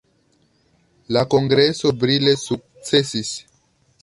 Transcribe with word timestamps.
La 1.17 1.23
Kongreso 1.33 1.93
brile 2.05 2.35
sukcesis. 2.47 3.35